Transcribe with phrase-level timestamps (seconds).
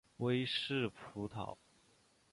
[0.17, 1.57] 威氏葡萄